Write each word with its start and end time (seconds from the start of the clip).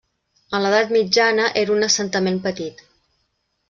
En 0.59 0.63
l'edat 0.63 0.93
mitjana 0.95 1.47
era 1.63 1.77
un 1.79 1.91
assentament 1.91 2.43
petit. 2.51 2.87